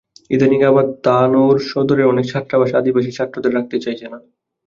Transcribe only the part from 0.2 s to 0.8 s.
ইদানীং